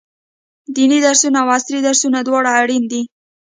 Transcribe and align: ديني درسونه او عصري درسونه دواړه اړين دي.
ديني 0.75 0.99
درسونه 1.05 1.37
او 1.41 1.47
عصري 1.55 1.79
درسونه 1.87 2.19
دواړه 2.27 2.49
اړين 2.61 2.83
دي. 2.91 3.01